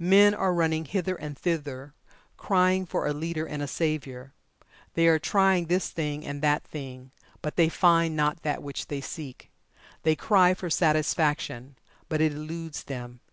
Men 0.00 0.34
are 0.34 0.52
running 0.52 0.86
hither 0.86 1.14
and 1.14 1.38
thither 1.38 1.94
crying 2.36 2.84
for 2.84 3.06
a 3.06 3.12
leader 3.12 3.46
and 3.46 3.62
a 3.62 3.68
savior. 3.68 4.34
They 4.94 5.06
are 5.06 5.20
trying 5.20 5.66
this 5.66 5.88
thing, 5.90 6.26
and 6.26 6.42
that 6.42 6.64
thing, 6.64 7.12
but 7.42 7.54
they 7.54 7.68
find 7.68 8.16
not 8.16 8.42
that 8.42 8.60
which 8.60 8.88
they 8.88 9.00
seek. 9.00 9.52
They 10.02 10.16
cry 10.16 10.52
for 10.54 10.68
Satisfaction, 10.68 11.76
but 12.08 12.20
it 12.20 12.32
eludes 12.32 12.82
them. 12.82 13.20